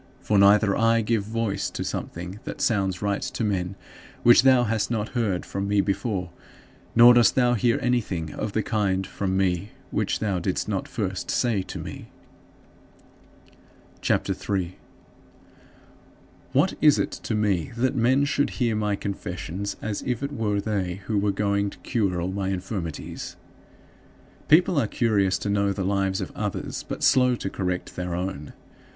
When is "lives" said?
25.85-26.21